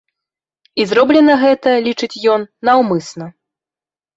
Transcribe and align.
І 0.83 0.87
зроблена 0.91 1.35
гэта, 1.43 1.69
лічыць 1.89 2.21
ён, 2.37 2.49
наўмысна. 2.71 3.25